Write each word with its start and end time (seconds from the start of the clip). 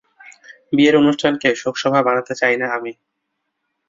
বিয়ের 0.73 0.95
অনুষ্ঠানকে 0.97 1.49
শোকসভা 1.55 1.99
বানাতে 2.03 2.33
চাই 2.35 2.55
না 2.57 2.67
আমি। 2.77 2.91